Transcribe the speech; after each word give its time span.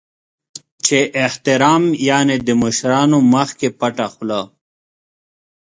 چې 0.85 0.97
احترام 1.25 1.83
یعنې 2.09 2.35
د 2.47 2.49
مشرانو 2.61 3.17
مخکې 3.33 3.67
پټه 3.79 4.07
خوله. 4.13 4.41